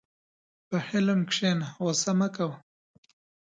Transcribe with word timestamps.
په 0.67 0.77
حلم 0.87 1.19
کښېنه، 1.29 1.65
غوسه 1.81 2.11
مه 2.19 2.27
کوه. 2.35 2.55